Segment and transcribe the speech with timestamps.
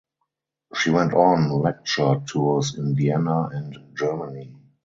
[0.73, 4.51] She went on lecture tours in Vienna and Germany.